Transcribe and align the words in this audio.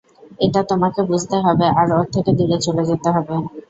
এটা 0.39 0.61
তোমাকে 0.71 1.01
বুঝতে 1.09 1.37
হবে 1.45 1.65
আর 1.79 1.87
ওর 1.93 2.05
থেকে 2.15 2.31
দূরে 2.37 2.57
চলে 2.65 2.83
যেতে 2.89 3.09
হবে। 3.15 3.35